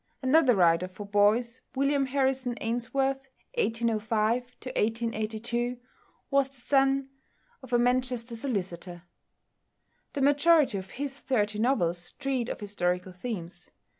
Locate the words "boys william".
1.05-2.07